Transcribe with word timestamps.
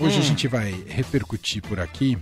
Hoje 0.00 0.16
hum. 0.16 0.20
a 0.20 0.24
gente 0.24 0.48
vai 0.48 0.84
repercutir 0.88 1.62
por 1.62 1.78
aqui 1.78 2.16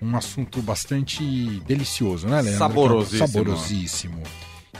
um 0.00 0.16
assunto 0.16 0.62
bastante 0.62 1.22
delicioso, 1.66 2.26
né, 2.26 2.40
Leandro? 2.40 2.58
Saborosíssimo. 2.58 3.28
Saborosíssimo. 3.28 4.22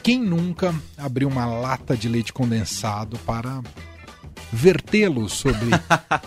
Quem 0.02 0.18
nunca 0.20 0.74
abriu 0.96 1.28
uma 1.28 1.44
lata 1.44 1.96
de 1.96 2.08
leite 2.08 2.32
condensado 2.32 3.18
para 3.20 3.62
vertê-lo 4.52 5.28
sobre 5.28 5.70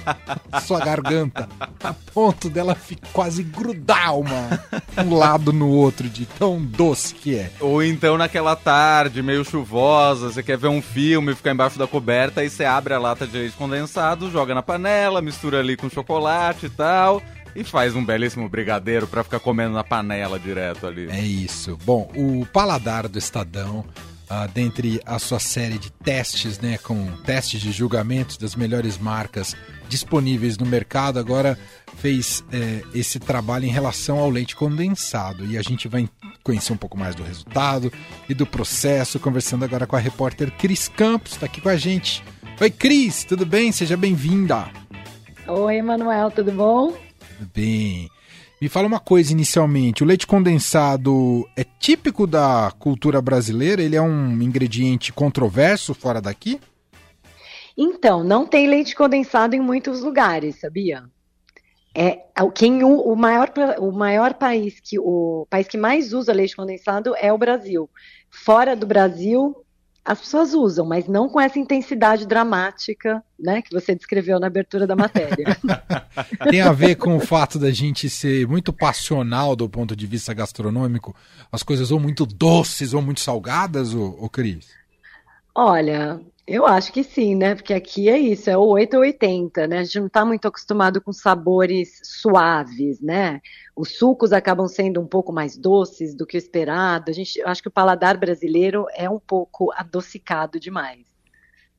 sua 0.65 0.79
garganta, 0.79 1.47
a 1.83 1.93
ponto 1.93 2.49
dela 2.49 2.75
quase 3.13 3.43
grudar 3.43 4.17
uma, 4.17 4.59
um 5.05 5.15
lado 5.15 5.53
no 5.53 5.69
outro, 5.69 6.09
de 6.09 6.25
tão 6.25 6.61
doce 6.61 7.13
que 7.13 7.35
é. 7.35 7.51
Ou 7.59 7.83
então 7.83 8.17
naquela 8.17 8.55
tarde 8.55 9.21
meio 9.21 9.45
chuvosa, 9.45 10.31
você 10.31 10.43
quer 10.43 10.57
ver 10.57 10.67
um 10.67 10.81
filme, 10.81 11.35
ficar 11.35 11.51
embaixo 11.51 11.79
da 11.79 11.87
coberta, 11.87 12.41
aí 12.41 12.49
você 12.49 12.65
abre 12.65 12.93
a 12.93 12.99
lata 12.99 13.25
de 13.25 13.37
leite 13.37 13.55
condensado, 13.55 14.31
joga 14.31 14.53
na 14.53 14.63
panela, 14.63 15.21
mistura 15.21 15.59
ali 15.59 15.77
com 15.77 15.89
chocolate 15.89 16.67
e 16.67 16.69
tal. 16.69 17.21
E 17.55 17.63
faz 17.63 17.95
um 17.95 18.05
belíssimo 18.05 18.47
brigadeiro 18.47 19.07
para 19.07 19.23
ficar 19.23 19.39
comendo 19.39 19.73
na 19.73 19.83
panela 19.83 20.37
direto 20.37 20.85
ali. 20.85 21.09
É 21.09 21.19
isso. 21.19 21.75
Bom, 21.83 22.11
o 22.15 22.45
paladar 22.45 23.07
do 23.07 23.17
Estadão 23.17 23.83
uh, 24.29 24.47
dentre 24.53 25.01
a 25.05 25.19
sua 25.19 25.39
série 25.39 25.77
de 25.77 25.91
testes, 25.91 26.59
né, 26.59 26.77
com 26.77 27.11
testes 27.23 27.61
de 27.61 27.71
julgamentos 27.71 28.37
das 28.37 28.55
melhores 28.55 28.97
marcas 28.97 29.55
disponíveis 29.89 30.57
no 30.57 30.65
mercado, 30.65 31.19
agora 31.19 31.57
fez 31.97 32.43
é, 32.51 32.81
esse 32.93 33.19
trabalho 33.19 33.65
em 33.65 33.71
relação 33.71 34.19
ao 34.19 34.29
leite 34.29 34.55
condensado. 34.55 35.45
E 35.45 35.57
a 35.57 35.61
gente 35.61 35.87
vai 35.87 36.07
conhecer 36.43 36.73
um 36.73 36.77
pouco 36.77 36.97
mais 36.97 37.15
do 37.15 37.23
resultado 37.23 37.91
e 38.29 38.33
do 38.33 38.45
processo, 38.45 39.19
conversando 39.19 39.65
agora 39.65 39.87
com 39.87 39.95
a 39.95 39.99
repórter 39.99 40.51
Cris 40.51 40.87
Campos, 40.87 41.33
está 41.33 41.45
aqui 41.45 41.61
com 41.61 41.69
a 41.69 41.77
gente. 41.77 42.23
Oi, 42.59 42.69
Cris, 42.69 43.23
tudo 43.23 43.45
bem? 43.45 43.71
Seja 43.71 43.95
bem-vinda. 43.95 44.67
Oi, 45.47 45.81
Manuel, 45.81 46.31
tudo 46.31 46.51
bom? 46.51 46.91
Tudo 46.91 47.51
bem. 47.53 48.09
Me 48.59 48.67
fala 48.67 48.87
uma 48.87 48.99
coisa 48.99 49.31
inicialmente, 49.31 50.01
o 50.01 50.05
leite 50.05 50.25
condensado 50.25 51.47
é 51.55 51.63
típico 51.63 52.25
da 52.25 52.73
cultura 52.79 53.21
brasileira? 53.21 53.83
Ele 53.83 53.95
é 53.95 54.01
um 54.01 54.41
ingrediente 54.41 55.13
controverso 55.13 55.93
fora 55.93 56.19
daqui? 56.19 56.59
Então, 57.77 58.23
não 58.23 58.47
tem 58.47 58.67
leite 58.67 58.95
condensado 58.95 59.55
em 59.55 59.59
muitos 59.59 60.01
lugares, 60.01 60.59
sabia? 60.59 61.03
É, 61.93 62.19
quem 62.55 62.83
o, 62.83 62.99
o, 62.99 63.15
maior, 63.15 63.53
o 63.77 63.91
maior 63.91 64.33
país 64.33 64.79
que 64.79 64.97
o 64.97 65.45
país 65.51 65.67
que 65.67 65.77
mais 65.77 66.11
usa 66.11 66.33
leite 66.33 66.55
condensado 66.55 67.15
é 67.15 67.31
o 67.31 67.37
Brasil. 67.37 67.87
Fora 68.31 68.75
do 68.75 68.87
Brasil, 68.87 69.55
as 70.07 70.21
pessoas 70.21 70.53
usam, 70.53 70.85
mas 70.85 71.05
não 71.05 71.27
com 71.27 71.39
essa 71.39 71.59
intensidade 71.59 72.25
dramática, 72.25 73.21
né, 73.37 73.61
que 73.61 73.73
você 73.73 73.93
descreveu 73.93 74.39
na 74.39 74.47
abertura 74.47 74.87
da 74.87 74.95
matéria. 74.95 75.57
Tem 76.49 76.61
a 76.61 76.71
ver 76.71 76.95
com 76.95 77.17
o 77.17 77.19
fato 77.19 77.59
da 77.59 77.69
gente 77.71 78.09
ser 78.09 78.47
muito 78.47 78.71
passional 78.71 79.53
do 79.53 79.67
ponto 79.67 79.97
de 79.97 80.07
vista 80.07 80.33
gastronômico, 80.33 81.13
as 81.51 81.61
coisas 81.61 81.91
ou 81.91 81.99
muito 81.99 82.25
doces 82.25 82.93
ou 82.93 83.01
muito 83.01 83.19
salgadas, 83.19 83.93
ô, 83.93 84.17
ô 84.17 84.29
Cris? 84.29 84.69
Olha, 85.59 86.21
eu 86.45 86.67
acho 86.67 86.93
que 86.93 87.03
sim, 87.03 87.33
né? 87.33 87.55
Porque 87.55 87.73
aqui 87.73 88.07
é 88.09 88.19
isso, 88.19 88.47
é 88.47 88.55
o 88.55 88.61
8 88.61 88.93
ou 88.93 89.01
80, 89.01 89.65
né? 89.65 89.79
A 89.79 89.83
gente 89.83 89.99
não 89.99 90.05
está 90.05 90.23
muito 90.23 90.47
acostumado 90.47 91.01
com 91.01 91.11
sabores 91.11 91.99
suaves, 92.03 93.01
né? 93.01 93.41
Os 93.75 93.97
sucos 93.97 94.31
acabam 94.31 94.67
sendo 94.67 95.01
um 95.01 95.07
pouco 95.07 95.33
mais 95.33 95.57
doces 95.57 96.13
do 96.15 96.27
que 96.27 96.37
o 96.37 96.39
esperado. 96.39 97.09
A 97.09 97.11
gente, 97.11 97.39
eu 97.39 97.47
acho 97.47 97.63
que 97.63 97.69
o 97.69 97.71
paladar 97.71 98.17
brasileiro 98.19 98.85
é 98.95 99.09
um 99.09 99.17
pouco 99.17 99.73
adocicado 99.75 100.59
demais. 100.59 101.07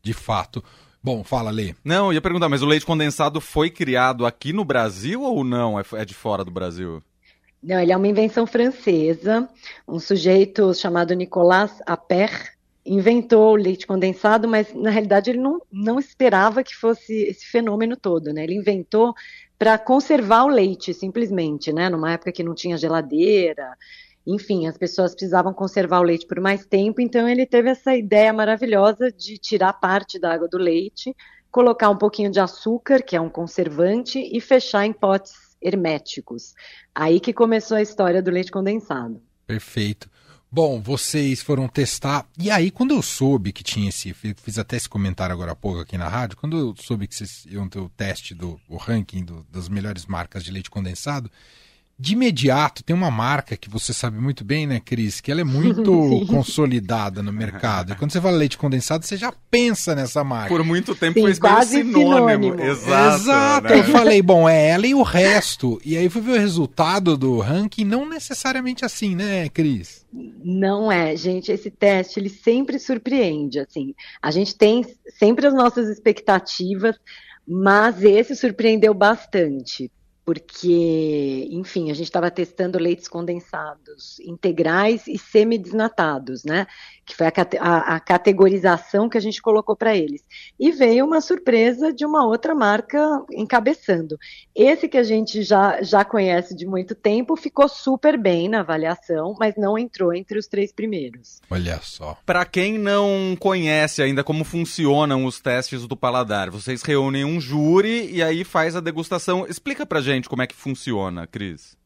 De 0.02 0.12
fato. 0.12 0.60
Bom, 1.00 1.22
fala, 1.22 1.52
Lê. 1.52 1.72
Não, 1.84 2.06
eu 2.06 2.14
ia 2.14 2.20
perguntar, 2.20 2.48
mas 2.48 2.62
o 2.62 2.66
leite 2.66 2.84
condensado 2.84 3.40
foi 3.40 3.70
criado 3.70 4.26
aqui 4.26 4.52
no 4.52 4.64
Brasil 4.64 5.22
ou 5.22 5.44
não? 5.44 5.78
É, 5.78 5.84
é 5.92 6.04
de 6.04 6.14
fora 6.14 6.44
do 6.44 6.50
Brasil? 6.50 7.00
Não, 7.62 7.78
ele 7.78 7.92
é 7.92 7.96
uma 7.96 8.08
invenção 8.08 8.44
francesa. 8.44 9.48
Um 9.86 10.00
sujeito 10.00 10.74
chamado 10.74 11.14
Nicolas 11.14 11.80
Appert 11.86 12.57
inventou 12.88 13.53
o 13.53 13.56
leite 13.56 13.87
condensado, 13.87 14.49
mas 14.49 14.72
na 14.75 14.91
realidade 14.91 15.31
ele 15.31 15.38
não, 15.38 15.60
não 15.71 15.99
esperava 15.99 16.62
que 16.65 16.75
fosse 16.75 17.12
esse 17.25 17.47
fenômeno 17.47 17.97
todo, 17.97 18.32
né? 18.32 18.43
Ele 18.44 18.54
inventou 18.54 19.15
para 19.59 19.76
conservar 19.76 20.44
o 20.44 20.49
leite, 20.49 20.94
simplesmente, 20.94 21.72
né? 21.72 21.88
Numa 21.88 22.12
época 22.12 22.32
que 22.32 22.43
não 22.43 22.54
tinha 22.54 22.78
geladeira, 22.78 23.77
enfim, 24.27 24.66
as 24.66 24.77
pessoas 24.77 25.12
precisavam 25.12 25.53
conservar 25.54 26.00
o 26.00 26.04
leite 26.04 26.27
por 26.27 26.41
mais 26.41 26.66
tempo, 26.66 27.00
então 27.00 27.28
ele 27.28 27.47
teve 27.47 27.71
essa 27.71 27.97
ideia 27.97 28.32
maravilhosa 28.32 29.10
de 29.10 29.38
tirar 29.38 29.72
parte 29.72 30.19
da 30.19 30.32
água 30.32 30.48
do 30.48 30.59
leite, 30.59 31.15
colocar 31.50 31.88
um 31.88 31.97
pouquinho 31.97 32.31
de 32.31 32.38
açúcar, 32.38 33.03
que 33.03 33.16
é 33.16 33.21
um 33.21 33.31
conservante, 33.31 34.19
e 34.19 34.41
fechar 34.41 34.84
em 34.84 34.93
potes 34.93 35.32
herméticos. 35.62 36.54
Aí 36.94 37.21
que 37.21 37.32
começou 37.32 37.77
a 37.77 37.82
história 37.82 38.22
do 38.22 38.31
leite 38.31 38.53
condensado. 38.53 39.21
Perfeito. 39.47 40.10
Bom, 40.50 40.81
vocês 40.81 41.42
foram 41.42 41.69
testar. 41.69 42.26
E 42.38 42.50
aí, 42.50 42.70
quando 42.70 42.94
eu 42.94 43.03
soube 43.03 43.53
que 43.53 43.62
tinha 43.62 43.91
esse. 43.91 44.14
Fiz 44.14 44.59
até 44.59 44.76
esse 44.78 44.88
comentário 44.88 45.34
agora 45.34 45.53
há 45.53 45.56
pouco 45.56 45.81
aqui 45.81 45.98
na 45.98 46.09
rádio. 46.09 46.38
Quando 46.38 46.56
eu 46.56 46.75
soube 46.78 47.06
que 47.06 47.14
vocês 47.14 47.44
iam 47.50 47.69
ter 47.69 47.78
o 47.78 47.88
teste 47.91 48.34
do 48.34 48.59
o 48.66 48.78
ranking 48.78 49.25
do, 49.25 49.47
das 49.50 49.69
melhores 49.69 50.06
marcas 50.06 50.42
de 50.42 50.50
leite 50.50 50.70
condensado, 50.70 51.31
de 52.00 52.12
imediato, 52.12 52.84
tem 52.84 52.94
uma 52.94 53.10
marca 53.10 53.56
que 53.56 53.69
você 53.69 53.92
sabe 53.92 54.20
muito 54.20 54.44
bem, 54.44 54.69
né, 54.69 54.81
Cris, 54.81 55.20
que 55.20 55.32
ela 55.32 55.41
é 55.41 55.44
muito 55.44 56.25
consolidada 56.26 57.22
no 57.25 57.32
mercado. 57.32 57.92
E 57.92 57.97
quando 57.97 58.12
você 58.12 58.20
fala 58.20 58.36
leite 58.36 58.56
condensado, 58.56 59.04
você 59.04 59.16
já 59.16 59.32
pensa 59.50 59.97
nessa 59.97 60.22
marca. 60.22 60.48
Por 60.48 60.62
muito 60.62 60.94
tempo 60.94 61.14
Sim, 61.19 61.22
foi 61.22 61.36
quase 61.36 61.78
sinônimo. 61.78 62.54
sinônimo. 62.54 62.60
Exato. 62.60 63.16
Exato. 63.16 63.69
Né? 63.69 63.81
Eu 63.81 63.84
falei, 63.84 64.22
bom, 64.22 64.48
é 64.48 64.69
ela 64.69 64.86
e 64.86 64.94
o 64.94 65.03
resto. 65.03 65.81
E 65.84 65.97
aí 65.97 66.09
fui 66.09 66.22
ver 66.22 66.32
o 66.32 66.41
resultado 66.41 67.16
do 67.16 67.41
ranking, 67.41 67.84
não 67.84 68.09
necessariamente 68.09 68.84
assim, 68.84 69.16
né, 69.16 69.48
Cris? 69.48 70.06
Não 70.12 70.92
é, 70.92 71.16
gente. 71.16 71.50
Esse 71.50 71.69
teste, 71.70 72.20
ele 72.20 72.28
sempre 72.28 72.78
surpreende, 72.78 73.59
assim. 73.59 73.92
A 74.22 74.30
gente 74.30 74.54
tem 74.54 74.86
sempre 75.19 75.48
as 75.48 75.54
nossas 75.54 75.88
expectativas, 75.88 76.94
mas 77.47 78.04
esse 78.04 78.36
surpreendeu 78.36 78.94
bastante 78.94 79.91
porque, 80.28 81.49
enfim, 81.50 81.91
a 81.91 81.94
gente 81.94 82.09
estava 82.09 82.31
testando 82.31 82.78
leites 82.78 83.09
condensados 83.09 84.21
integrais 84.21 85.09
e 85.09 85.16
semidesnatados, 85.16 86.44
né? 86.44 86.66
Que 87.06 87.16
foi 87.16 87.28
a, 87.28 87.33
a, 87.61 87.97
a 87.97 88.00
categorização 88.00 89.09
que 89.09 89.16
a 89.16 89.22
gente 89.22 89.41
colocou 89.41 89.75
para 89.75 89.97
eles. 89.97 90.21
E 90.61 90.71
veio 90.71 91.06
uma 91.06 91.22
surpresa 91.22 91.94
de 91.94 92.05
uma 92.05 92.27
outra 92.27 92.55
marca 92.55 93.25
encabeçando. 93.33 94.19
Esse 94.55 94.87
que 94.87 94.99
a 94.99 95.03
gente 95.03 95.43
já, 95.43 95.83
já 95.83 96.05
conhece 96.05 96.55
de 96.55 96.66
muito 96.66 96.95
tempo 96.95 97.34
ficou 97.34 97.66
super 97.66 98.19
bem 98.19 98.50
na 98.50 98.60
avaliação, 98.60 99.34
mas 99.41 99.55
não 99.56 99.78
entrou 99.78 100.12
entre 100.12 100.39
os 100.39 100.47
três 100.47 100.71
primeiros. 100.71 101.41
Olha 101.50 101.81
só. 101.83 102.19
Para 102.27 102.45
quem 102.45 102.77
não 102.77 103.34
conhece 103.41 104.03
ainda 104.03 104.22
como 104.22 104.45
funcionam 104.45 105.25
os 105.25 105.41
testes 105.41 105.87
do 105.87 105.97
paladar, 105.97 106.50
vocês 106.50 106.83
reúnem 106.83 107.25
um 107.25 107.41
júri 107.41 108.10
e 108.12 108.22
aí 108.22 108.45
faz 108.45 108.77
a 108.77 108.81
degustação. 108.81 109.47
Explica 109.47 109.87
pra 109.87 110.03
gente 110.03 110.17
como 110.26 110.40
é 110.42 110.46
que 110.46 110.54
funciona, 110.54 111.26
Cris. 111.26 111.76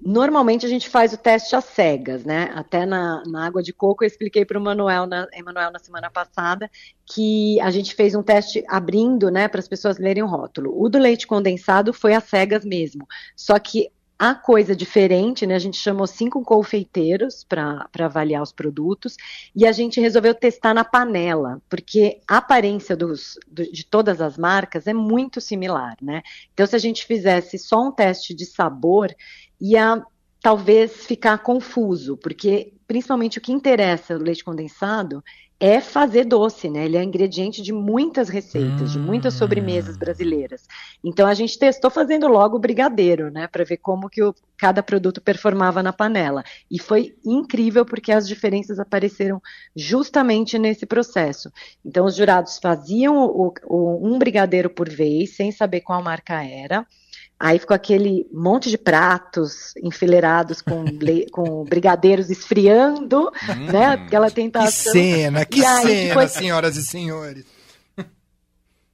Normalmente 0.00 0.64
a 0.64 0.68
gente 0.68 0.88
faz 0.88 1.12
o 1.12 1.16
teste 1.16 1.56
às 1.56 1.64
cegas, 1.64 2.24
né? 2.24 2.52
Até 2.54 2.86
na, 2.86 3.22
na 3.26 3.46
água 3.46 3.62
de 3.62 3.72
coco 3.72 4.04
eu 4.04 4.06
expliquei 4.06 4.44
para 4.44 4.58
o 4.58 4.62
Manuel 4.62 5.08
Emanuel 5.32 5.72
na 5.72 5.78
semana 5.80 6.08
passada 6.08 6.70
que 7.04 7.60
a 7.60 7.70
gente 7.70 7.94
fez 7.94 8.14
um 8.14 8.22
teste 8.22 8.62
abrindo, 8.68 9.28
né, 9.28 9.48
para 9.48 9.58
as 9.58 9.66
pessoas 9.66 9.98
lerem 9.98 10.22
o 10.22 10.26
rótulo. 10.26 10.72
O 10.80 10.88
do 10.88 10.98
leite 10.98 11.26
condensado 11.26 11.92
foi 11.92 12.14
às 12.14 12.24
cegas 12.24 12.64
mesmo. 12.64 13.06
Só 13.34 13.58
que 13.58 13.90
a 14.18 14.34
coisa 14.34 14.74
diferente, 14.74 15.46
né? 15.46 15.54
A 15.54 15.60
gente 15.60 15.76
chamou 15.76 16.06
cinco 16.06 16.42
confeiteiros 16.42 17.44
para 17.44 17.88
avaliar 18.00 18.42
os 18.42 18.50
produtos 18.50 19.16
e 19.54 19.64
a 19.64 19.70
gente 19.70 20.00
resolveu 20.00 20.34
testar 20.34 20.74
na 20.74 20.84
panela, 20.84 21.62
porque 21.68 22.20
a 22.26 22.38
aparência 22.38 22.96
dos, 22.96 23.38
do, 23.46 23.70
de 23.70 23.86
todas 23.86 24.20
as 24.20 24.36
marcas 24.36 24.88
é 24.88 24.92
muito 24.92 25.40
similar, 25.40 25.96
né? 26.02 26.22
Então, 26.52 26.66
se 26.66 26.74
a 26.74 26.80
gente 26.80 27.06
fizesse 27.06 27.58
só 27.58 27.80
um 27.80 27.92
teste 27.92 28.34
de 28.34 28.44
sabor, 28.44 29.14
ia 29.60 30.02
talvez 30.40 31.06
ficar 31.06 31.38
confuso, 31.38 32.16
porque 32.16 32.72
principalmente 32.88 33.38
o 33.38 33.40
que 33.40 33.52
interessa 33.52 34.18
no 34.18 34.24
leite 34.24 34.42
condensado 34.42 35.22
é 35.60 35.80
fazer 35.80 36.24
doce, 36.24 36.70
né? 36.70 36.84
Ele 36.84 36.96
é 36.96 37.02
ingrediente 37.02 37.60
de 37.60 37.72
muitas 37.72 38.28
receitas, 38.28 38.90
hum. 38.90 38.92
de 38.92 38.98
muitas 38.98 39.34
hum. 39.34 39.38
sobremesas 39.38 39.96
brasileiras. 39.96 40.66
Então 41.02 41.26
a 41.26 41.34
gente 41.34 41.58
testou 41.58 41.90
fazendo 41.90 42.28
logo 42.28 42.56
o 42.56 42.60
brigadeiro, 42.60 43.30
né, 43.30 43.48
para 43.48 43.64
ver 43.64 43.78
como 43.78 44.08
que 44.08 44.22
o, 44.22 44.32
cada 44.56 44.82
produto 44.82 45.20
performava 45.20 45.82
na 45.82 45.92
panela. 45.92 46.44
E 46.70 46.78
foi 46.80 47.16
incrível 47.24 47.84
porque 47.84 48.12
as 48.12 48.28
diferenças 48.28 48.78
apareceram 48.78 49.42
justamente 49.74 50.58
nesse 50.58 50.86
processo. 50.86 51.50
Então 51.84 52.06
os 52.06 52.14
jurados 52.14 52.58
faziam 52.58 53.16
o, 53.16 53.52
o, 53.64 54.08
um 54.08 54.16
brigadeiro 54.16 54.70
por 54.70 54.88
vez, 54.88 55.34
sem 55.34 55.50
saber 55.50 55.80
qual 55.80 56.00
marca 56.02 56.44
era. 56.44 56.86
Aí 57.40 57.58
ficou 57.58 57.74
aquele 57.74 58.26
monte 58.32 58.68
de 58.68 58.76
pratos 58.76 59.72
enfileirados 59.82 60.60
com, 60.60 60.84
com 61.30 61.64
brigadeiros 61.64 62.30
esfriando, 62.30 63.30
hum, 63.48 63.72
né? 63.72 63.86
Aquela 63.86 64.30
tentação. 64.30 64.92
Que 64.92 64.98
cena, 64.98 65.44
que 65.44 65.62
cena, 65.62 65.84
depois... 65.84 66.32
senhoras 66.32 66.76
e 66.76 66.84
senhores. 66.84 67.44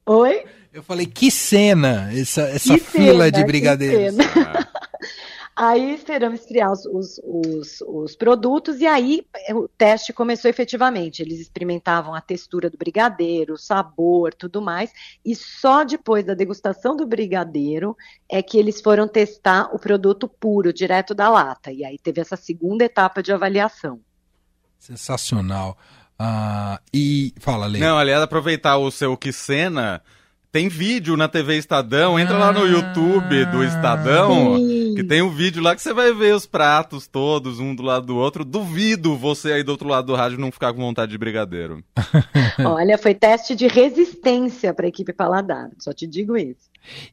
Oi? 0.05 0.43
Eu 0.71 0.83
falei, 0.83 1.05
que 1.05 1.31
cena 1.31 2.09
essa, 2.13 2.41
essa 2.41 2.77
fila 2.77 3.25
cena, 3.25 3.31
de 3.31 3.43
brigadeiros. 3.45 4.17
Aí 5.55 5.95
esperamos 5.95 6.41
esfriar 6.41 6.69
os, 6.69 6.85
os, 6.85 7.21
os, 7.23 7.81
os, 7.87 8.15
produtos 8.15 8.81
e 8.81 8.85
aí 8.85 9.25
o 9.51 9.69
teste 9.69 10.11
começou 10.11 10.49
efetivamente. 10.49 11.21
Eles 11.21 11.39
experimentavam 11.39 12.13
a 12.13 12.19
textura 12.19 12.69
do 12.69 12.77
brigadeiro, 12.77 13.53
o 13.53 13.57
sabor, 13.57 14.33
tudo 14.33 14.61
mais. 14.61 14.91
E 15.23 15.33
só 15.33 15.85
depois 15.85 16.25
da 16.25 16.33
degustação 16.33 16.97
do 16.97 17.07
brigadeiro 17.07 17.95
é 18.29 18.43
que 18.43 18.57
eles 18.57 18.81
foram 18.81 19.07
testar 19.07 19.73
o 19.73 19.79
produto 19.79 20.27
puro, 20.27 20.73
direto 20.73 21.15
da 21.15 21.29
lata. 21.29 21.71
E 21.71 21.85
aí 21.85 21.97
teve 21.97 22.19
essa 22.19 22.35
segunda 22.35 22.83
etapa 22.83 23.23
de 23.23 23.31
avaliação. 23.31 24.01
Sensacional. 24.77 25.77
Uh, 26.19 26.77
e 26.93 27.33
fala, 27.39 27.65
Lê. 27.65 27.79
Não, 27.79 27.97
aliás, 27.97 28.21
aproveitar 28.21 28.77
o 28.77 28.91
seu 28.91 29.15
que 29.15 29.31
cena 29.31 30.01
tem 30.55 30.69
vídeo 30.69 31.17
na 31.17 31.27
TV 31.27 31.57
Estadão, 31.57 32.17
entra 32.17 32.37
lá 32.37 32.49
no 32.49 32.65
YouTube 32.65 33.43
do 33.47 33.61
Estadão, 33.61 34.55
Sim. 34.55 34.93
que 34.95 35.03
tem 35.03 35.21
um 35.21 35.29
vídeo 35.29 35.61
lá 35.61 35.75
que 35.75 35.81
você 35.81 35.93
vai 35.93 36.13
ver 36.13 36.33
os 36.33 36.45
pratos 36.45 37.07
todos, 37.07 37.59
um 37.59 37.75
do 37.75 37.83
lado 37.83 38.05
do 38.05 38.15
outro. 38.15 38.45
Duvido 38.45 39.17
você 39.17 39.51
aí 39.51 39.63
do 39.63 39.73
outro 39.73 39.89
lado 39.89 40.07
do 40.07 40.15
rádio 40.15 40.39
não 40.39 40.53
ficar 40.53 40.71
com 40.71 40.79
vontade 40.79 41.11
de 41.11 41.17
brigadeiro. 41.17 41.83
Olha, 42.65 42.97
foi 42.97 43.13
teste 43.13 43.53
de 43.53 43.67
resistência 43.67 44.73
para 44.73 44.85
a 44.85 44.87
equipe 44.87 45.11
paladar, 45.11 45.71
só 45.77 45.91
te 45.91 46.07
digo 46.07 46.37
isso. 46.37 46.69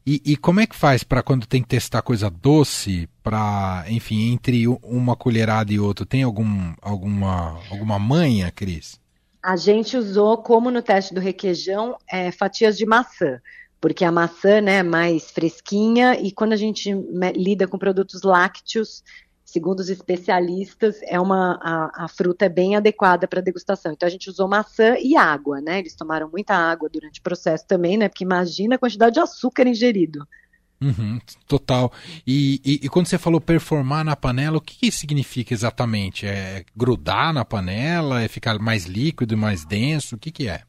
E, 0.07 0.21
e 0.23 0.37
como 0.37 0.61
é 0.61 0.65
que 0.65 0.75
faz 0.75 1.03
para 1.03 1.21
quando 1.21 1.45
tem 1.45 1.61
que 1.61 1.67
testar 1.67 2.01
coisa 2.01 2.29
doce, 2.29 3.09
para, 3.21 3.83
enfim, 3.89 4.31
entre 4.31 4.69
uma 4.81 5.17
colherada 5.17 5.73
e 5.73 5.79
outra, 5.81 6.05
tem 6.05 6.23
algum, 6.23 6.73
alguma, 6.81 7.59
alguma 7.69 7.99
manha, 7.99 8.49
Cris? 8.51 9.02
A 9.43 9.57
gente 9.57 9.97
usou, 9.97 10.37
como 10.37 10.71
no 10.71 10.81
teste 10.81 11.13
do 11.13 11.19
requeijão, 11.19 11.97
é, 12.09 12.31
fatias 12.31 12.77
de 12.77 12.85
maçã, 12.85 13.41
porque 13.81 14.05
a 14.05 14.11
maçã 14.11 14.61
né, 14.61 14.77
é 14.77 14.83
mais 14.83 15.29
fresquinha 15.31 16.17
e 16.17 16.31
quando 16.31 16.53
a 16.53 16.55
gente 16.55 16.93
lida 17.35 17.67
com 17.67 17.77
produtos 17.77 18.21
lácteos, 18.23 19.03
segundo 19.43 19.81
os 19.81 19.89
especialistas, 19.89 21.01
é 21.03 21.19
uma 21.19 21.59
a, 21.61 22.05
a 22.05 22.07
fruta 22.07 22.45
é 22.45 22.49
bem 22.49 22.77
adequada 22.77 23.27
para 23.27 23.41
degustação. 23.41 23.91
Então 23.91 24.07
a 24.07 24.09
gente 24.09 24.29
usou 24.29 24.47
maçã 24.47 24.95
e 24.97 25.17
água, 25.17 25.59
né? 25.59 25.79
Eles 25.79 25.93
tomaram 25.93 26.29
muita 26.31 26.55
água 26.55 26.87
durante 26.89 27.19
o 27.19 27.23
processo 27.23 27.67
também, 27.67 27.97
né? 27.97 28.07
Porque 28.07 28.23
imagina 28.23 28.75
a 28.75 28.79
quantidade 28.79 29.15
de 29.15 29.19
açúcar 29.19 29.67
ingerido. 29.67 30.25
Uhum, 30.83 31.17
total. 31.47 31.93
E, 32.27 32.59
e, 32.65 32.79
e, 32.83 32.89
quando 32.89 33.05
você 33.07 33.17
falou 33.17 33.39
performar 33.39 34.03
na 34.03 34.17
panela, 34.17 34.57
o 34.57 34.61
que, 34.61 34.75
que 34.75 34.91
significa 34.91 35.53
exatamente? 35.53 36.25
É 36.25 36.65
grudar 36.75 37.31
na 37.33 37.45
panela? 37.45 38.21
É 38.21 38.27
ficar 38.27 38.59
mais 38.59 38.85
líquido, 38.85 39.37
mais 39.37 39.63
denso? 39.63 40.15
O 40.15 40.19
que, 40.19 40.29
que 40.29 40.49
é? 40.49 40.61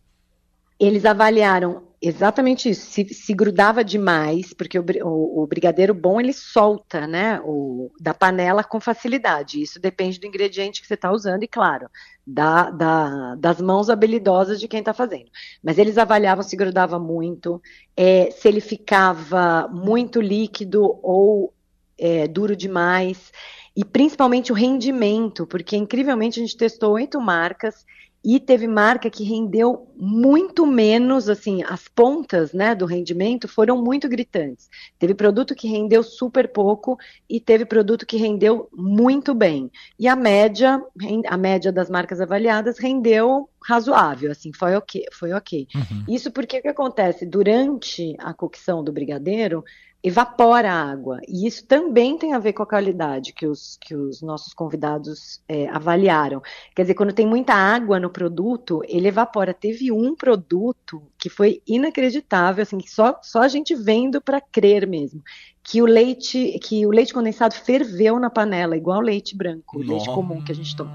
Eles 0.78 1.04
avaliaram 1.04 1.82
exatamente 2.06 2.68
isso. 2.68 2.86
Se, 2.86 3.08
se 3.12 3.32
grudava 3.32 3.82
demais, 3.82 4.52
porque 4.52 4.78
o, 4.78 4.84
o, 5.02 5.42
o, 5.42 5.46
brigadeiro 5.46 5.94
bom 5.94 6.20
ele 6.20 6.32
solta, 6.32 7.06
né, 7.06 7.40
o, 7.44 7.90
da 8.00 8.12
panela 8.12 8.62
com 8.62 8.80
facilidade. 8.80 9.62
Isso 9.62 9.80
depende 9.80 10.20
do 10.20 10.26
ingrediente 10.26 10.80
que 10.80 10.86
você 10.86 10.94
está 10.94 11.10
usando 11.10 11.42
e, 11.42 11.48
claro, 11.48 11.88
da, 12.26 12.70
da, 12.70 13.34
das 13.36 13.60
mãos 13.60 13.88
habilidosas 13.88 14.60
de 14.60 14.68
quem 14.68 14.80
está 14.80 14.92
fazendo. 14.92 15.30
Mas 15.62 15.78
eles 15.78 15.98
avaliavam 15.98 16.42
se 16.42 16.56
grudava 16.56 16.98
muito, 16.98 17.60
é, 17.96 18.30
se 18.30 18.48
ele 18.48 18.60
ficava 18.60 19.68
muito 19.68 20.20
líquido 20.20 20.98
ou 21.02 21.52
é, 21.98 22.28
duro 22.28 22.54
demais. 22.54 23.32
E 23.76 23.84
principalmente 23.84 24.52
o 24.52 24.54
rendimento, 24.54 25.46
porque 25.46 25.76
incrivelmente 25.76 26.38
a 26.38 26.42
gente 26.42 26.56
testou 26.56 26.92
oito 26.92 27.20
marcas 27.20 27.84
e 28.24 28.40
teve 28.40 28.66
marca 28.66 29.10
que 29.10 29.22
rendeu 29.22 29.86
muito 29.94 30.66
menos, 30.66 31.28
assim, 31.28 31.62
as 31.62 31.86
pontas, 31.86 32.54
né, 32.54 32.74
do 32.74 32.86
rendimento 32.86 33.46
foram 33.46 33.76
muito 33.82 34.08
gritantes. 34.08 34.70
Teve 34.98 35.14
produto 35.14 35.54
que 35.54 35.68
rendeu 35.68 36.02
super 36.02 36.48
pouco 36.48 36.98
e 37.28 37.38
teve 37.38 37.66
produto 37.66 38.06
que 38.06 38.16
rendeu 38.16 38.68
muito 38.72 39.34
bem. 39.34 39.70
E 39.98 40.08
a 40.08 40.16
média, 40.16 40.82
a 41.28 41.36
média 41.36 41.70
das 41.70 41.90
marcas 41.90 42.18
avaliadas 42.18 42.78
rendeu 42.78 43.48
razoável, 43.62 44.30
assim, 44.30 44.52
foi 44.54 44.74
ok, 44.74 45.04
foi 45.12 45.32
ok. 45.32 45.68
Uhum. 45.74 46.04
Isso 46.08 46.32
porque 46.32 46.58
o 46.58 46.62
que 46.62 46.68
acontece 46.68 47.26
durante 47.26 48.14
a 48.18 48.32
cocção 48.32 48.82
do 48.82 48.92
brigadeiro, 48.92 49.62
evapora 50.04 50.70
a 50.70 50.90
água. 50.90 51.18
E 51.26 51.46
isso 51.46 51.66
também 51.66 52.18
tem 52.18 52.34
a 52.34 52.38
ver 52.38 52.52
com 52.52 52.62
a 52.62 52.66
qualidade 52.66 53.32
que 53.32 53.46
os, 53.46 53.78
que 53.80 53.96
os 53.96 54.20
nossos 54.20 54.52
convidados 54.52 55.42
é, 55.48 55.66
avaliaram. 55.68 56.42
Quer 56.76 56.82
dizer, 56.82 56.94
quando 56.94 57.14
tem 57.14 57.26
muita 57.26 57.54
água 57.54 57.98
no 57.98 58.10
produto, 58.10 58.82
ele 58.86 59.08
evapora. 59.08 59.54
Teve 59.54 59.90
um 59.90 60.14
produto 60.14 61.02
que 61.18 61.30
foi 61.30 61.62
inacreditável, 61.66 62.62
assim, 62.62 62.76
que 62.76 62.90
só, 62.90 63.18
só 63.22 63.40
a 63.40 63.48
gente 63.48 63.74
vendo 63.74 64.20
para 64.20 64.42
crer 64.42 64.86
mesmo. 64.86 65.22
Que 65.62 65.80
o 65.80 65.86
leite, 65.86 66.58
que 66.62 66.86
o 66.86 66.90
leite 66.90 67.14
condensado 67.14 67.54
ferveu 67.54 68.20
na 68.20 68.28
panela, 68.28 68.76
igual 68.76 69.00
leite 69.00 69.34
branco, 69.34 69.78
Nossa. 69.78 69.90
leite 69.90 70.10
comum 70.10 70.44
que 70.44 70.52
a 70.52 70.54
gente 70.54 70.76
toma. 70.76 70.92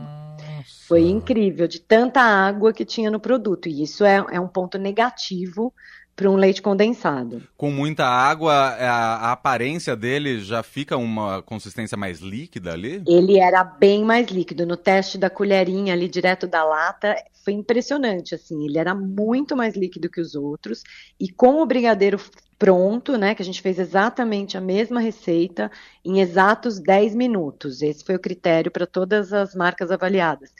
Foi 0.87 1.01
incrível, 1.01 1.67
de 1.67 1.79
tanta 1.79 2.21
água 2.21 2.71
que 2.71 2.85
tinha 2.85 3.09
no 3.09 3.19
produto. 3.19 3.67
E 3.67 3.81
isso 3.81 4.05
é, 4.05 4.23
é 4.31 4.39
um 4.39 4.47
ponto 4.47 4.77
negativo 4.77 5.73
para 6.19 6.29
um 6.29 6.35
leite 6.35 6.61
condensado. 6.61 7.41
Com 7.55 7.71
muita 7.71 8.03
água, 8.03 8.51
a, 8.53 9.15
a, 9.27 9.31
aparência 9.31 9.95
dele 9.95 10.41
já 10.41 10.61
fica 10.61 10.97
uma 10.97 11.41
consistência 11.41 11.97
mais 11.97 12.19
líquida 12.19 12.73
ali? 12.73 13.01
Ele 13.07 13.39
era 13.39 13.63
bem 13.63 14.03
mais 14.03 14.27
líquido. 14.27 14.65
No 14.65 14.75
teste 14.75 15.17
da 15.17 15.29
colherinha 15.29 15.93
ali 15.93 16.09
direto 16.09 16.45
da 16.45 16.61
lata, 16.65 17.15
foi 17.45 17.53
impressionante, 17.53 18.35
assim. 18.35 18.65
Ele 18.65 18.77
era 18.77 18.93
muito 18.93 19.55
mais 19.55 19.77
líquido 19.77 20.09
que 20.09 20.19
os 20.19 20.35
outros. 20.35 20.83
E 21.17 21.31
com 21.31 21.61
o 21.61 21.65
brigadeiro 21.65 22.19
pronto, 22.57 23.17
né, 23.17 23.33
que 23.33 23.41
a 23.41 23.45
gente 23.45 23.61
fez 23.61 23.79
exatamente 23.79 24.57
a 24.57 24.61
mesma 24.61 24.99
receita 24.99 25.71
em 26.03 26.19
exatos 26.19 26.81
10 26.81 27.15
minutos. 27.15 27.81
Esse 27.81 28.03
foi 28.03 28.15
o 28.15 28.19
critério 28.19 28.69
para 28.69 28.85
todas 28.85 29.31
as 29.31 29.55
marcas 29.55 29.89
avaliadas 29.89 30.51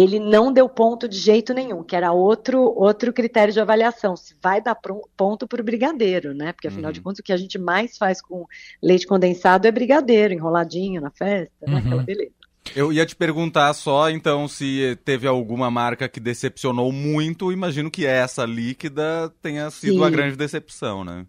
ele 0.00 0.18
não 0.18 0.52
deu 0.52 0.68
ponto 0.68 1.08
de 1.08 1.18
jeito 1.18 1.54
nenhum, 1.54 1.82
que 1.82 1.94
era 1.94 2.12
outro 2.12 2.60
outro 2.76 3.12
critério 3.12 3.52
de 3.52 3.60
avaliação, 3.60 4.16
se 4.16 4.34
vai 4.42 4.60
dar 4.60 4.76
ponto 5.16 5.46
para 5.46 5.60
o 5.60 5.64
brigadeiro, 5.64 6.34
né? 6.34 6.52
Porque 6.52 6.68
afinal 6.68 6.86
uhum. 6.88 6.92
de 6.92 7.00
contas 7.00 7.18
o 7.20 7.22
que 7.22 7.32
a 7.32 7.36
gente 7.36 7.58
mais 7.58 7.96
faz 7.96 8.20
com 8.20 8.46
leite 8.82 9.06
condensado 9.06 9.66
é 9.66 9.70
brigadeiro, 9.70 10.34
enroladinho 10.34 11.00
na 11.00 11.10
festa, 11.10 11.52
uhum. 11.62 11.74
né? 11.74 11.82
Aquela 11.84 12.02
beleza. 12.02 12.36
Eu 12.74 12.92
ia 12.92 13.06
te 13.06 13.14
perguntar 13.14 13.72
só, 13.74 14.10
então, 14.10 14.48
se 14.48 14.98
teve 15.04 15.26
alguma 15.26 15.70
marca 15.70 16.08
que 16.08 16.18
decepcionou 16.18 16.90
muito. 16.90 17.52
Imagino 17.52 17.90
que 17.90 18.04
essa 18.04 18.44
líquida 18.44 19.32
tenha 19.40 19.70
sido 19.70 19.98
Sim. 19.98 20.04
a 20.04 20.10
grande 20.10 20.36
decepção, 20.36 21.04
né? 21.04 21.26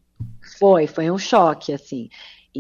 Foi, 0.58 0.88
foi 0.88 1.12
um 1.12 1.18
choque, 1.18 1.74
assim. 1.74 2.10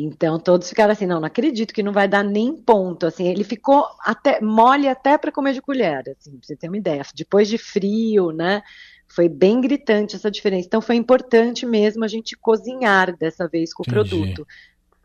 Então 0.04 0.40
todos 0.40 0.70
ficaram 0.70 0.92
assim, 0.92 1.06
não, 1.06 1.20
não 1.20 1.28
acredito 1.28 1.74
que 1.74 1.84
não 1.84 1.92
vai 1.92 2.08
dar 2.08 2.24
nem 2.24 2.56
ponto, 2.56 3.06
assim, 3.06 3.28
ele 3.28 3.44
ficou 3.44 3.86
até 4.02 4.42
mole 4.42 4.88
até 4.88 5.18
para 5.18 5.32
comer 5.32 5.54
de 5.54 5.62
colher, 5.62 6.04
assim, 6.18 6.32
pra 6.32 6.40
você 6.44 6.56
ter 6.56 6.68
uma 6.68 6.78
ideia. 6.78 7.04
Depois 7.16 7.48
de 7.48 7.58
frio, 7.58 8.32
né? 8.32 8.62
Foi 9.08 9.30
bem 9.30 9.62
gritante 9.62 10.16
essa 10.16 10.30
diferença. 10.30 10.68
Então 10.68 10.82
foi 10.82 10.96
importante 10.96 11.66
mesmo 11.66 12.04
a 12.04 12.08
gente 12.08 12.36
cozinhar 12.36 13.16
dessa 13.18 13.48
vez 13.48 13.74
com 13.74 13.84
Entendi. 13.84 14.00
o 14.00 14.08
produto. 14.10 14.48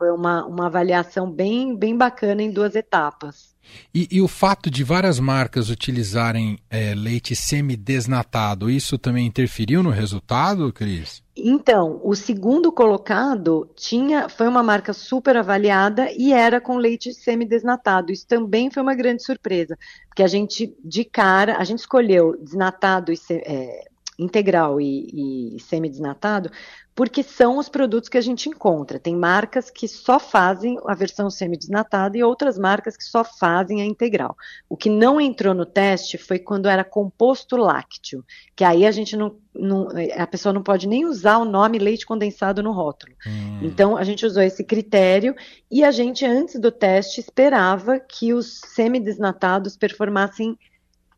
Foi 0.03 0.11
uma, 0.11 0.45
uma 0.45 0.67
avaliação 0.67 1.31
bem, 1.31 1.77
bem 1.77 1.97
bacana 1.97 2.43
em 2.43 2.51
duas 2.51 2.75
etapas. 2.75 3.55
E, 3.95 4.09
e 4.11 4.21
o 4.21 4.27
fato 4.27 4.69
de 4.69 4.83
várias 4.83 5.21
marcas 5.21 5.71
utilizarem 5.71 6.59
é, 6.69 6.93
leite 6.93 7.37
semi-desnatado, 7.37 8.69
isso 8.69 8.99
também 8.99 9.29
interferiu 9.29 9.81
no 9.81 9.91
resultado, 9.91 10.73
Cris? 10.73 11.23
Então, 11.37 12.01
o 12.03 12.17
segundo 12.17 12.73
colocado 12.73 13.71
tinha, 13.77 14.29
foi 14.29 14.49
uma 14.49 14.61
marca 14.61 14.93
super 14.93 15.37
avaliada 15.37 16.09
e 16.11 16.33
era 16.33 16.61
com 16.61 16.79
leite 16.79 17.15
semi-desnatado. 17.15 18.11
Isso 18.11 18.27
também 18.27 18.73
foi 18.73 18.83
uma 18.83 18.97
grande 18.97 19.23
surpresa, 19.23 19.79
porque 20.09 20.25
a 20.25 20.27
gente, 20.27 20.75
de 20.85 21.05
cara, 21.05 21.59
a 21.59 21.65
gente 21.65 21.79
escolheu 21.79 22.37
desnatado 22.43 23.13
e 23.13 23.19
é, 23.31 23.85
integral 24.23 24.81
e, 24.81 25.57
e 25.57 25.61
semi-desnatado 25.61 26.51
porque 26.95 27.23
são 27.23 27.59
os 27.59 27.69
produtos 27.69 28.09
que 28.09 28.19
a 28.19 28.21
gente 28.21 28.49
encontra. 28.49 28.99
Tem 28.99 29.17
marcas 29.17 29.71
que 29.71 29.89
só 29.89 30.19
fazem 30.19 30.79
a 30.87 30.95
versão 30.95 31.31
semi-desnatada 31.31 32.17
e 32.17 32.23
outras 32.23 32.59
marcas 32.59 32.97
que 32.97 33.05
só 33.05 33.25
fazem 33.25 33.81
a 33.81 33.85
integral. 33.85 34.37
O 34.69 34.77
que 34.77 34.91
não 34.91 35.21
entrou 35.21 35.55
no 35.55 35.65
teste 35.65 36.19
foi 36.19 36.39
quando 36.39 36.69
era 36.69 36.85
composto 36.85 37.57
lácteo, 37.57 38.25
que 38.55 38.63
aí 38.63 38.85
a 38.85 38.91
gente 38.91 39.17
não, 39.17 39.37
não 39.55 39.89
a 40.17 40.27
pessoa 40.27 40.53
não 40.53 40.63
pode 40.63 40.87
nem 40.87 41.07
usar 41.07 41.39
o 41.39 41.47
nome 41.47 41.79
leite 41.79 42.05
condensado 42.05 42.63
no 42.63 42.73
rótulo. 42.73 43.15
Hum. 43.27 43.61
Então 43.63 43.97
a 43.97 44.05
gente 44.05 44.27
usou 44.27 44.43
esse 44.43 44.63
critério 44.63 45.35
e 45.71 45.83
a 45.83 45.91
gente 45.91 46.27
antes 46.27 46.61
do 46.61 46.71
teste 46.71 47.21
esperava 47.21 47.99
que 47.99 48.35
os 48.35 48.61
semi-desnatados 48.75 49.77
performassem 49.79 50.59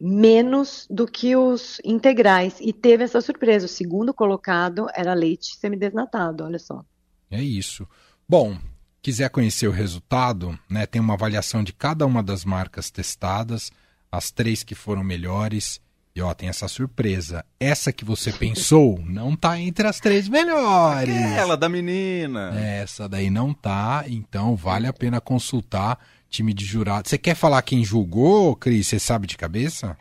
menos 0.00 0.86
do 0.90 1.06
que 1.06 1.36
os 1.36 1.80
integrais. 1.84 2.56
E 2.60 2.72
teve 2.72 3.04
essa 3.04 3.20
surpresa. 3.20 3.66
O 3.66 3.68
segundo 3.68 4.12
colocado 4.12 4.86
era 4.94 5.14
leite 5.14 5.56
semidesnatado, 5.56 6.44
olha 6.44 6.58
só. 6.58 6.84
É 7.30 7.42
isso. 7.42 7.86
Bom, 8.28 8.56
quiser 9.02 9.28
conhecer 9.30 9.68
o 9.68 9.72
resultado, 9.72 10.58
né, 10.68 10.86
tem 10.86 11.00
uma 11.00 11.14
avaliação 11.14 11.62
de 11.62 11.72
cada 11.72 12.06
uma 12.06 12.22
das 12.22 12.44
marcas 12.44 12.90
testadas, 12.90 13.70
as 14.10 14.30
três 14.30 14.62
que 14.62 14.74
foram 14.74 15.02
melhores 15.04 15.80
E 16.16 16.22
ó, 16.22 16.32
tem 16.32 16.48
essa 16.48 16.68
surpresa. 16.68 17.44
Essa 17.58 17.92
que 17.92 18.04
você 18.04 18.30
pensou 18.38 19.00
não 19.04 19.34
tá 19.34 19.58
entre 19.58 19.88
as 19.88 19.98
três 19.98 20.28
melhores. 20.28 21.16
Aquela 21.32 21.56
da 21.56 21.68
menina. 21.68 22.56
Essa 22.56 23.08
daí 23.08 23.30
não 23.30 23.52
tá, 23.52 24.04
então 24.06 24.54
vale 24.54 24.86
a 24.86 24.92
pena 24.92 25.20
consultar 25.20 25.98
time 26.34 26.52
de 26.52 26.64
jurado. 26.64 27.08
Você 27.08 27.16
quer 27.16 27.34
falar 27.34 27.62
quem 27.62 27.84
julgou, 27.84 28.56
Cris? 28.56 28.88
Você 28.88 28.98
sabe 28.98 29.26
de 29.26 29.36
cabeça? 29.36 29.96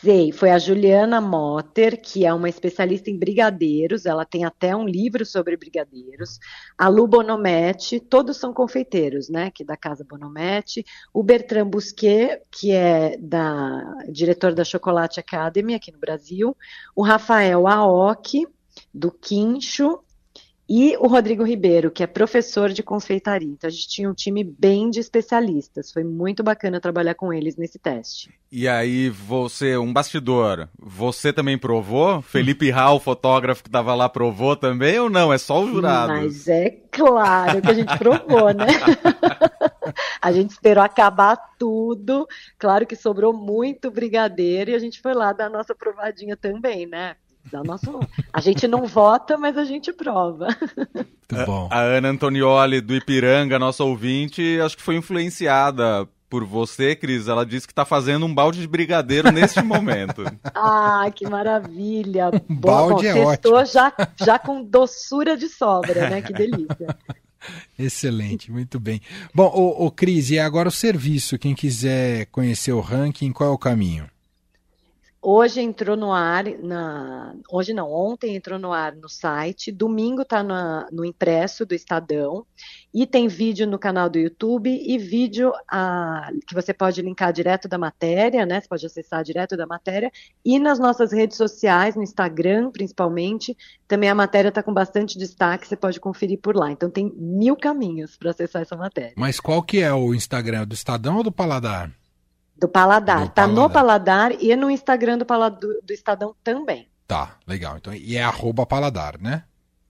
Sei, 0.00 0.32
foi 0.32 0.50
a 0.50 0.58
Juliana 0.58 1.20
Motter, 1.20 2.00
que 2.00 2.24
é 2.24 2.32
uma 2.32 2.48
especialista 2.48 3.10
em 3.10 3.18
brigadeiros, 3.18 4.06
ela 4.06 4.24
tem 4.24 4.42
até 4.42 4.74
um 4.74 4.86
livro 4.86 5.24
sobre 5.26 5.54
brigadeiros. 5.54 6.38
A 6.78 6.88
Lu 6.88 7.06
Bonometti, 7.06 8.00
todos 8.00 8.38
são 8.38 8.54
confeiteiros, 8.54 9.28
né, 9.28 9.50
que 9.50 9.62
é 9.62 9.66
da 9.66 9.76
Casa 9.76 10.04
Bonometti. 10.08 10.84
O 11.12 11.22
Bertrand 11.22 11.68
Busquet, 11.68 12.40
que 12.50 12.72
é 12.72 13.18
da 13.18 13.82
diretor 14.10 14.54
da 14.54 14.64
Chocolate 14.64 15.20
Academy 15.20 15.74
aqui 15.74 15.92
no 15.92 15.98
Brasil. 15.98 16.56
O 16.94 17.02
Rafael 17.02 17.68
Aoki, 17.68 18.46
do 18.94 19.10
Quincho, 19.10 20.00
e 20.68 20.96
o 20.96 21.06
Rodrigo 21.06 21.44
Ribeiro, 21.44 21.90
que 21.90 22.02
é 22.02 22.06
professor 22.06 22.70
de 22.70 22.82
confeitaria. 22.82 23.48
Então 23.48 23.68
a 23.68 23.70
gente 23.70 23.88
tinha 23.88 24.10
um 24.10 24.14
time 24.14 24.42
bem 24.42 24.90
de 24.90 24.98
especialistas. 24.98 25.92
Foi 25.92 26.02
muito 26.02 26.42
bacana 26.42 26.80
trabalhar 26.80 27.14
com 27.14 27.32
eles 27.32 27.56
nesse 27.56 27.78
teste. 27.78 28.30
E 28.50 28.66
aí, 28.66 29.08
você, 29.08 29.76
um 29.76 29.92
bastidor, 29.92 30.68
você 30.78 31.32
também 31.32 31.56
provou? 31.56 32.20
Felipe 32.22 32.70
Raul, 32.70 32.98
fotógrafo 32.98 33.62
que 33.62 33.68
estava 33.68 33.94
lá, 33.94 34.08
provou 34.08 34.56
também 34.56 34.98
ou 34.98 35.08
não? 35.08 35.32
É 35.32 35.38
só 35.38 35.62
o 35.62 35.68
jurado? 35.68 36.12
Mas 36.12 36.48
é 36.48 36.70
claro 36.90 37.62
que 37.62 37.70
a 37.70 37.74
gente 37.74 37.98
provou, 37.98 38.52
né? 38.52 38.66
a 40.20 40.32
gente 40.32 40.50
esperou 40.50 40.82
acabar 40.82 41.36
tudo. 41.58 42.26
Claro 42.58 42.86
que 42.86 42.96
sobrou 42.96 43.32
muito 43.32 43.90
brigadeiro 43.90 44.70
e 44.70 44.74
a 44.74 44.78
gente 44.78 45.00
foi 45.00 45.14
lá 45.14 45.32
dar 45.32 45.46
a 45.46 45.50
nossa 45.50 45.74
provadinha 45.74 46.36
também, 46.36 46.86
né? 46.86 47.16
Da 47.50 47.62
nossa... 47.62 47.90
A 48.32 48.40
gente 48.40 48.66
não 48.66 48.86
vota, 48.86 49.36
mas 49.36 49.56
a 49.56 49.64
gente 49.64 49.92
prova. 49.92 50.48
Muito 51.30 51.46
bom. 51.46 51.68
A, 51.70 51.78
a 51.78 51.82
Ana 51.82 52.08
Antonioli, 52.08 52.80
do 52.80 52.94
Ipiranga, 52.94 53.58
nossa 53.58 53.84
ouvinte, 53.84 54.58
acho 54.60 54.76
que 54.76 54.82
foi 54.82 54.96
influenciada 54.96 56.08
por 56.28 56.44
você, 56.44 56.94
Cris. 56.94 57.28
Ela 57.28 57.46
disse 57.46 57.66
que 57.66 57.72
está 57.72 57.84
fazendo 57.84 58.26
um 58.26 58.34
balde 58.34 58.60
de 58.60 58.68
brigadeiro 58.68 59.30
neste 59.30 59.62
momento. 59.64 60.24
Ah, 60.54 61.10
que 61.14 61.28
maravilha! 61.28 62.30
Um 62.48 62.56
balde 62.56 63.12
bom, 63.12 63.18
é 63.18 63.24
ótimo. 63.24 63.64
já, 63.64 63.92
já 64.16 64.38
com 64.38 64.62
doçura 64.62 65.36
de 65.36 65.48
sobra, 65.48 66.10
né? 66.10 66.22
Que 66.22 66.32
delícia. 66.32 66.96
Excelente, 67.78 68.50
muito 68.50 68.80
bem. 68.80 69.00
Bom, 69.34 69.50
o, 69.54 69.86
o 69.86 69.90
Cris, 69.90 70.30
e 70.30 70.38
agora 70.38 70.68
o 70.68 70.72
serviço. 70.72 71.38
Quem 71.38 71.54
quiser 71.54 72.26
conhecer 72.26 72.72
o 72.72 72.80
ranking, 72.80 73.32
qual 73.32 73.50
é 73.50 73.52
o 73.52 73.58
caminho? 73.58 74.08
Hoje 75.28 75.60
entrou 75.60 75.96
no 75.96 76.12
ar, 76.12 76.44
na, 76.62 77.34
hoje 77.50 77.74
não, 77.74 77.90
ontem 77.90 78.36
entrou 78.36 78.60
no 78.60 78.72
ar 78.72 78.94
no 78.94 79.08
site, 79.08 79.72
domingo 79.72 80.22
está 80.22 80.40
no 80.92 81.04
impresso 81.04 81.66
do 81.66 81.74
Estadão, 81.74 82.46
e 82.94 83.04
tem 83.04 83.26
vídeo 83.26 83.66
no 83.66 83.76
canal 83.76 84.08
do 84.08 84.20
YouTube 84.20 84.70
e 84.70 84.96
vídeo 84.96 85.52
a, 85.68 86.30
que 86.46 86.54
você 86.54 86.72
pode 86.72 87.02
linkar 87.02 87.32
direto 87.32 87.66
da 87.66 87.76
matéria, 87.76 88.46
né? 88.46 88.60
Você 88.60 88.68
pode 88.68 88.86
acessar 88.86 89.24
direto 89.24 89.56
da 89.56 89.66
matéria, 89.66 90.12
e 90.44 90.60
nas 90.60 90.78
nossas 90.78 91.10
redes 91.10 91.36
sociais, 91.36 91.96
no 91.96 92.04
Instagram 92.04 92.70
principalmente, 92.70 93.56
também 93.88 94.08
a 94.08 94.14
matéria 94.14 94.50
está 94.50 94.62
com 94.62 94.72
bastante 94.72 95.18
destaque, 95.18 95.66
você 95.66 95.74
pode 95.74 95.98
conferir 95.98 96.38
por 96.38 96.54
lá. 96.54 96.70
Então 96.70 96.88
tem 96.88 97.12
mil 97.16 97.56
caminhos 97.56 98.16
para 98.16 98.30
acessar 98.30 98.62
essa 98.62 98.76
matéria. 98.76 99.14
Mas 99.16 99.40
qual 99.40 99.60
que 99.60 99.80
é 99.80 99.92
o 99.92 100.14
Instagram? 100.14 100.68
Do 100.68 100.74
Estadão 100.74 101.16
ou 101.16 101.24
do 101.24 101.32
Paladar? 101.32 101.90
Do 102.58 102.68
Paladar. 102.68 103.20
Do 103.20 103.28
tá 103.28 103.42
paladar. 103.42 103.54
no 103.54 103.70
Paladar 103.70 104.32
e 104.42 104.56
no 104.56 104.70
Instagram 104.70 105.18
do, 105.18 105.26
Paladar, 105.26 105.60
do 105.60 105.92
Estadão 105.92 106.34
também. 106.42 106.88
Tá, 107.06 107.36
legal. 107.46 107.76
Então, 107.76 107.94
e 107.94 108.16
é 108.16 108.22
arroba 108.22 108.66
Paladar, 108.66 109.20
né? 109.20 109.44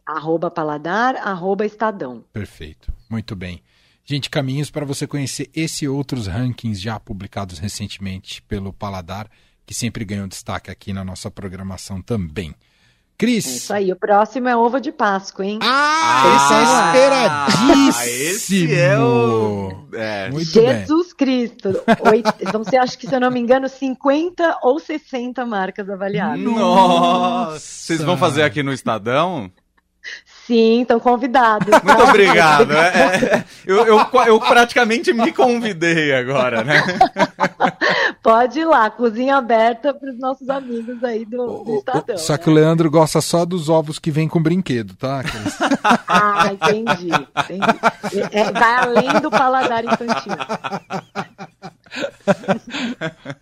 Arroba 0.05 0.51
Paladar, 0.51 1.17
arroba 1.17 1.65
Estadão. 1.65 2.25
Perfeito. 2.33 2.93
Muito 3.09 3.35
bem. 3.35 3.63
Gente, 4.05 4.31
caminhos 4.31 4.71
para 4.71 4.85
você 4.85 5.07
conhecer 5.07 5.51
esse 5.53 5.85
e 5.85 5.89
outros 5.89 6.29
rankings 6.29 6.81
já 6.81 7.01
publicados 7.01 7.59
recentemente 7.59 8.41
pelo 8.43 8.73
Paladar, 8.73 9.29
que 9.65 9.75
sempre 9.75 10.05
ganham 10.05 10.29
destaque 10.29 10.71
aqui 10.71 10.93
na 10.93 11.05
nossa 11.05 11.29
programação 11.29 12.01
também. 12.01 12.55
Cris. 13.19 13.47
Isso 13.47 13.73
aí, 13.73 13.91
o 13.91 13.97
próximo 13.97 14.49
é 14.49 14.57
ovo 14.57 14.79
de 14.79 14.93
Páscoa, 14.93 15.45
hein? 15.45 15.59
Ah, 15.63 16.35
esse 16.37 16.55
é 16.55 17.93
esperadíssimo! 17.93 18.31
esse 18.31 18.75
é 18.75 18.99
o. 18.99 19.87
É. 19.95 20.31
Muito 20.31 20.45
Jesus 20.51 21.15
bem. 21.15 21.17
Cristo! 21.17 21.83
Oito, 22.11 22.35
então 22.41 22.63
você 22.65 22.77
acha 22.77 22.97
que, 22.97 23.07
se 23.07 23.15
eu 23.15 23.21
não 23.21 23.31
me 23.31 23.41
engano, 23.41 23.69
50 23.69 24.59
ou 24.63 24.79
60 24.79 25.47
marcas 25.47 25.89
avaliadas. 25.89 26.39
Nossa! 26.39 27.59
Vocês 27.59 28.03
vão 28.03 28.19
fazer 28.19 28.43
aqui 28.43 28.63
no 28.63 28.73
Estadão? 28.73 29.51
Sim, 30.47 30.83
estão 30.83 31.01
convidados. 31.01 31.69
Muito 31.69 31.85
tá? 31.85 32.05
obrigado. 32.05 32.73
É, 32.73 32.87
é, 32.87 33.45
eu, 33.67 33.85
eu, 33.85 34.09
eu, 34.27 34.41
praticamente 34.41 35.13
me 35.13 35.33
convidei 35.33 36.15
agora, 36.15 36.63
né? 36.63 36.83
Pode 38.27 38.59
ir 38.59 38.65
lá, 38.65 38.91
cozinha 38.91 39.37
aberta 39.37 39.95
para 39.95 40.11
os 40.11 40.19
nossos 40.19 40.51
amigos 40.51 41.05
aí 41.05 41.25
do, 41.25 41.63
do 41.63 41.77
Estadão. 41.77 42.19
Só 42.19 42.33
né? 42.33 42.39
que 42.41 42.51
o 42.51 42.53
Leandro 42.53 42.91
gosta 42.91 43.21
só 43.21 43.45
dos 43.45 43.69
ovos 43.69 44.01
que 44.01 44.11
vem 44.11 44.27
com 44.27 44.43
brinquedo, 44.43 44.97
tá? 44.97 45.23
ah, 46.09 46.53
entendi. 46.53 47.07
entendi. 47.07 48.29
É, 48.33 48.51
vai 48.51 48.75
além 48.79 49.21
do 49.21 49.31
paladar 49.31 49.85
infantil. 49.85 50.33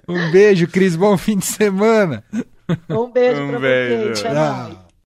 um 0.06 0.30
beijo, 0.30 0.68
Cris. 0.68 0.96
Bom 0.96 1.16
fim 1.16 1.38
de 1.38 1.46
semana. 1.46 2.22
Um 2.90 3.10
beijo 3.10 3.42
um 3.42 3.48
para 3.48 3.58
vocês. 3.60 4.20
Tchau. 4.20 4.83